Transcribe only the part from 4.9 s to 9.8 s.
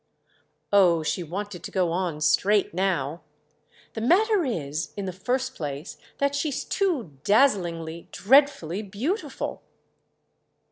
the first place—that she's too dazzlingly, dreadfully beautiful."